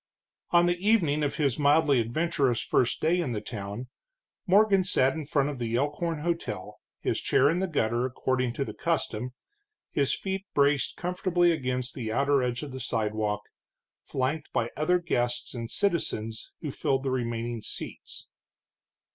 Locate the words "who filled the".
16.61-17.11